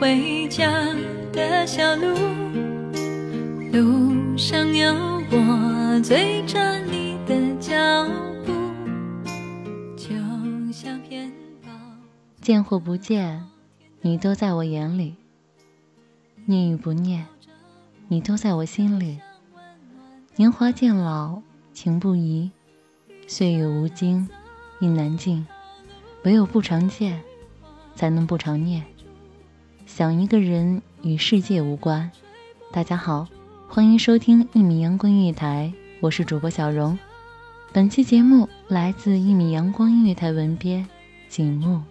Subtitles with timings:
[0.00, 0.70] 回家
[1.32, 2.14] 的小路，
[3.72, 4.92] 路上有
[5.30, 7.72] 我追着你的脚
[8.44, 8.52] 步，
[9.96, 10.08] 就
[10.72, 11.70] 像片保。
[12.40, 13.44] 见或不见，
[14.00, 15.14] 你都在我眼里；
[16.44, 17.26] 念与不念，
[18.08, 19.20] 你都在我心里。
[20.36, 21.40] 年华渐老，
[21.72, 22.50] 情不移，
[23.28, 24.28] 岁月无惊，
[24.80, 25.46] 意难尽。
[26.24, 27.22] 唯有不常见，
[27.94, 28.84] 才能不常念。
[29.86, 32.10] 想一个人与世界无关。
[32.72, 33.28] 大家好，
[33.68, 36.98] 欢迎收听一米阳光音乐台，我是主播小荣。
[37.72, 40.86] 本期节目来自一米阳光音乐台文编
[41.28, 41.82] 景木。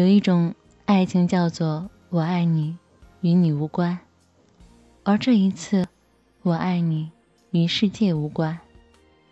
[0.00, 0.54] 有一种
[0.86, 2.74] 爱情叫做“我爱你，
[3.20, 3.98] 与你无关”，
[5.04, 5.86] 而这一次，
[6.40, 7.10] 我爱你
[7.50, 8.58] 与世界无关，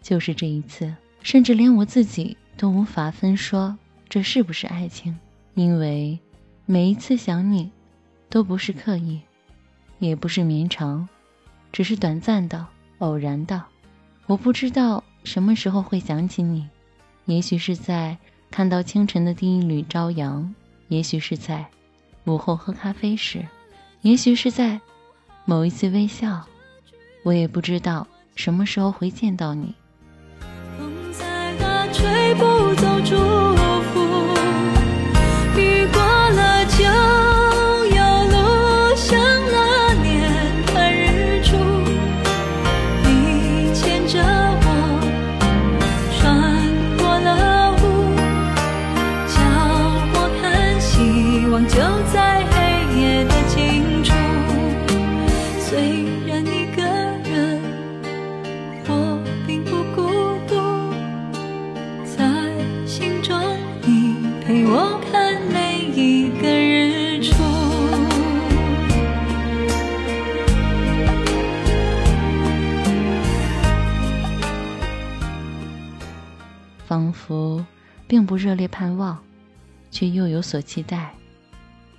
[0.02, 3.78] 就是这一次，甚至连我自己都无法分说
[4.10, 5.18] 这是不是爱情，
[5.54, 6.18] 因为
[6.66, 7.70] 每一次想你，
[8.28, 9.22] 都不是刻意，
[9.98, 11.08] 也不是绵长，
[11.72, 12.66] 只是短暂的、
[12.98, 13.64] 偶然的。
[14.26, 16.68] 我不知道什么时候会想起你，
[17.24, 18.18] 也许是在
[18.50, 20.54] 看到清晨的第一缕朝阳，
[20.88, 21.64] 也许是在
[22.24, 23.46] 午后喝咖啡时，
[24.02, 24.80] 也许是在
[25.44, 26.44] 某一次微笑。
[27.24, 29.74] 我也不知道什么时候会见到你。
[30.78, 33.00] 风再大，吹不走
[76.88, 77.66] 仿佛
[78.06, 79.22] 并不热烈盼望，
[79.90, 81.14] 却又有所期待。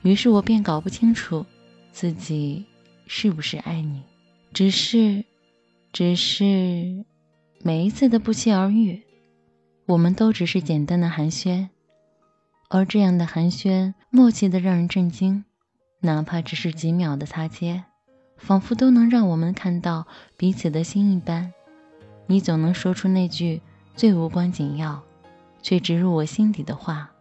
[0.01, 1.45] 于是我便搞不清楚
[1.91, 2.65] 自己
[3.05, 4.01] 是不是爱你，
[4.51, 5.23] 只是，
[5.93, 7.05] 只是
[7.61, 8.99] 每一次的不期而遇，
[9.85, 11.69] 我们都只是简单的寒暄，
[12.67, 15.45] 而这样的寒暄默契的让人震惊，
[15.99, 17.83] 哪怕只是几秒的擦肩，
[18.37, 21.53] 仿佛都能让我们看到彼此的心一般。
[22.25, 23.61] 你总能说出那句
[23.95, 25.01] 最无关紧要，
[25.61, 27.11] 却直入我心底的话，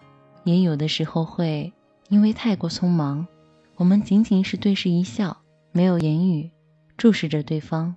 [0.45, 1.73] 也有的时候会
[2.09, 3.27] 因为太过匆忙，
[3.77, 5.37] 我们仅仅是对视一笑，
[5.73, 6.51] 没有言语，
[6.97, 7.97] 注视着对方，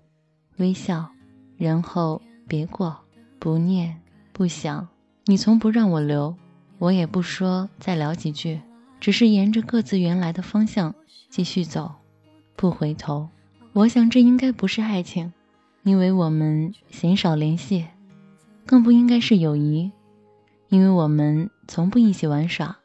[0.57, 1.09] 微笑，
[1.57, 2.97] 然后别过，
[3.39, 4.01] 不念
[4.33, 4.87] 不想。
[5.25, 6.35] 你从不让我留，
[6.79, 8.59] 我也不说再聊几句，
[8.99, 10.95] 只是沿着各自原来的方向
[11.29, 11.91] 继续走，
[12.55, 13.29] 不回头。
[13.73, 15.31] 我想这应该不是爱情。
[15.83, 17.87] 因为我们鲜少联系，
[18.65, 19.91] 更不应该是友谊，
[20.69, 22.77] 因为我们从不一起玩耍。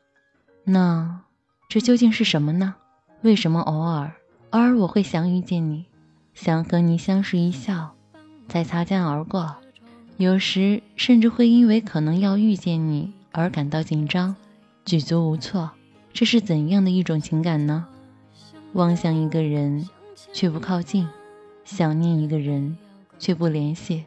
[0.64, 1.23] 那
[1.69, 2.75] 这究竟是什么呢？
[3.23, 4.12] 为什么偶尔，
[4.50, 5.87] 偶尔我会想遇见你，
[6.34, 7.94] 想和你相视一笑，
[8.49, 9.56] 再擦肩而过？
[10.17, 14.34] 有时甚至会因为可能要遇见你而感到紧张，
[14.84, 15.70] 举足无措。
[16.12, 17.87] 这是怎样的一种情感呢？
[18.73, 19.88] 望向一个人，
[20.32, 21.06] 却不靠近；
[21.64, 22.76] 想念一个人。
[23.19, 24.05] 却不联系，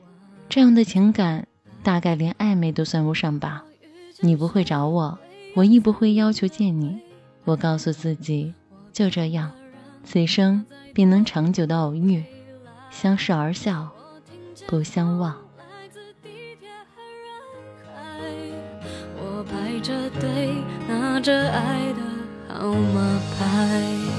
[0.49, 1.47] 这样的情感
[1.83, 3.63] 大概连暧昧都算不上吧。
[4.21, 5.19] 你不会找我，
[5.55, 6.99] 我亦不会要求见你。
[7.45, 8.53] 我告诉自己，
[8.91, 9.51] 就这样，
[10.03, 12.23] 此生便能长久的偶遇，
[12.91, 13.89] 相视而笑，
[14.67, 15.35] 不相忘。
[19.21, 20.53] 我排着队
[20.87, 22.01] 拿着爱的
[22.53, 24.18] 号码牌。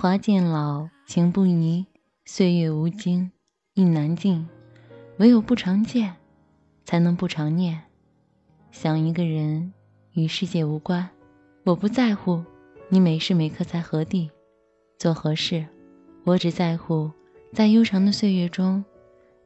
[0.00, 1.84] 华渐老，情不移；
[2.24, 3.32] 岁月无惊，
[3.74, 4.48] 意难尽。
[5.16, 6.14] 唯有不常见，
[6.84, 7.82] 才能不常念。
[8.70, 9.72] 想一个人。
[10.12, 11.08] 与世界无关，
[11.64, 12.44] 我不在乎
[12.88, 14.30] 你每时每刻在何地，
[14.96, 15.66] 做何事，
[16.22, 17.10] 我只在乎
[17.52, 18.84] 在悠长的岁月中，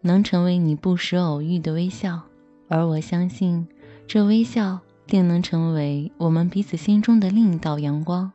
[0.03, 2.21] 能成为你不时偶遇的微笑，
[2.69, 3.67] 而我相信
[4.07, 8.31] 这微笑定能成为我们彼此心中的另一道阳光，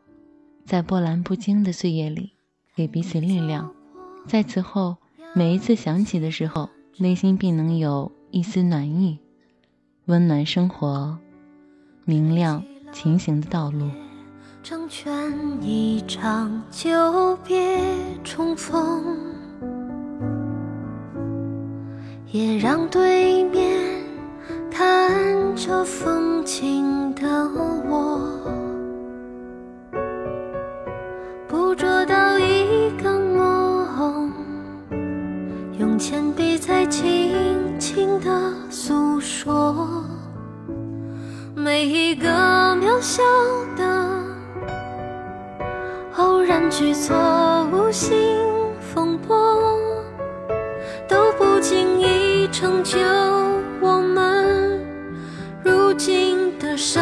[0.68, 2.34] 在波澜不惊的岁月里，
[2.76, 3.72] 给彼此力量，
[4.28, 4.98] 在此后
[5.34, 9.18] 每一次想起的时候，内心必能有一丝暖意，
[10.08, 11.18] 温暖生活。
[12.04, 13.90] 明亮前行的道路，
[14.62, 17.82] 成全一场久别
[18.26, 19.18] 重逢，
[22.30, 24.04] 也让对面
[24.70, 27.26] 看着风景的
[27.90, 28.07] 我，
[31.50, 34.34] 捕捉到一个梦，
[35.80, 40.04] 用铅笔在轻轻的诉说。
[41.56, 42.28] 每一个
[42.76, 43.24] 渺小
[43.78, 44.22] 的
[46.18, 47.16] 偶然举措，
[47.72, 48.18] 无心
[48.82, 49.80] 风波，
[51.08, 52.98] 都不经意成就
[53.80, 54.86] 我们
[55.64, 57.02] 如今的生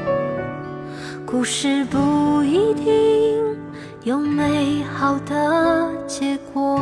[1.31, 3.57] 故事不一定
[4.03, 6.77] 有美好的结果。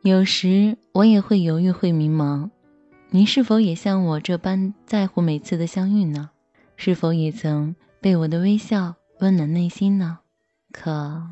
[0.00, 2.48] 有时我也会犹豫，会迷茫。
[3.10, 6.30] 你是否也像我这般在乎每次的相遇呢？
[6.74, 10.20] 是否也曾被我的微笑温暖内心呢？
[10.72, 11.22] 可，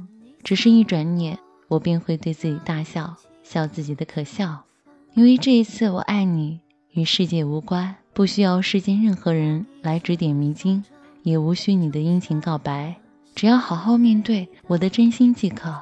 [0.44, 1.38] 只是一转念，
[1.68, 4.67] 我便会对自己大笑，笑自己的可笑。
[5.14, 6.60] 因为这一次，我爱你
[6.92, 10.84] 与世界无关，不需要世间任何人来指点迷津，
[11.22, 12.96] 也无需你的殷勤告白，
[13.34, 15.74] 只要好好面对我的真心即可。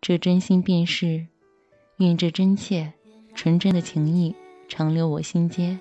[0.00, 1.26] 这真心便是。
[1.98, 2.92] 愿这真切、
[3.34, 4.34] 纯真的情谊
[4.66, 5.78] 长留我心间。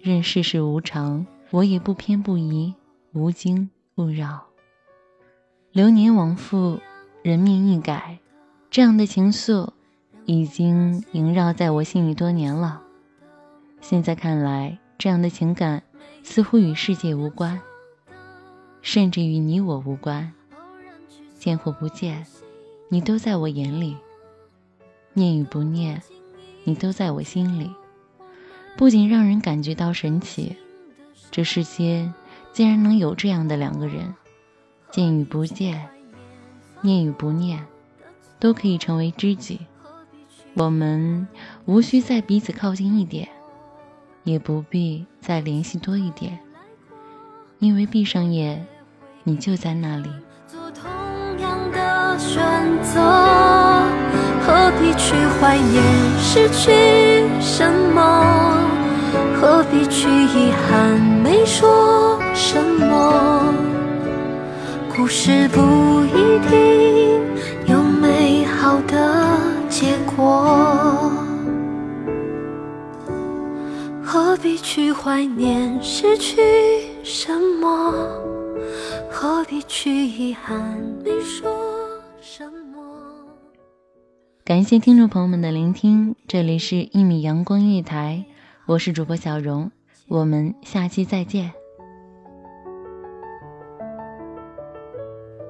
[0.00, 2.72] 任世事无常，我也不偏不倚，
[3.12, 4.46] 无惊不扰。
[5.72, 6.78] 流年往复，
[7.22, 8.20] 人面易改，
[8.70, 9.68] 这样的情愫
[10.28, 12.82] 已经萦绕在我心里多年了。
[13.80, 15.82] 现在看来，这样的情感
[16.22, 17.58] 似乎与世界无关，
[18.82, 20.30] 甚至与你我无关。
[21.38, 22.26] 见或不见，
[22.90, 23.96] 你都在我眼里。
[25.14, 26.02] 念与不念，
[26.64, 27.70] 你都在我心里，
[28.76, 30.54] 不仅让人感觉到神奇，
[31.30, 32.12] 这世间
[32.52, 34.14] 竟然能有这样的两个人，
[34.90, 35.88] 见与不见，
[36.82, 37.64] 念与不念，
[38.38, 39.60] 都可以成为知己。
[40.54, 41.26] 我们
[41.66, 43.28] 无需再彼此靠近一点，
[44.24, 46.38] 也不必再联系多一点，
[47.58, 48.66] 因为闭上眼，
[49.24, 50.08] 你就在那里。
[50.46, 50.90] 做同
[51.40, 52.42] 样的选
[52.82, 53.84] 择。
[54.40, 55.82] 何必去怀念
[56.18, 58.56] 失去什么？
[59.34, 63.52] 何必去遗憾没说什么？
[64.96, 65.60] 故事不
[66.06, 67.20] 一定
[68.68, 71.10] 好的结果。
[74.04, 76.36] 何必去怀念失去
[77.02, 77.32] 什
[77.62, 77.94] 么？
[79.10, 80.60] 何必去遗憾
[81.02, 81.50] 没说
[82.20, 82.84] 什么？
[84.44, 88.26] 感谢听众朋友们的聆听，这里是一米阳光音乐台，
[88.66, 89.70] 我是主播小荣，
[90.08, 91.57] 我们下期再见。